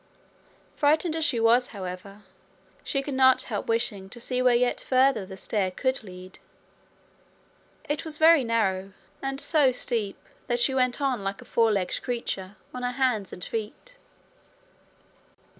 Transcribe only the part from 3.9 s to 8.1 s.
to see where yet further the stair could lead. It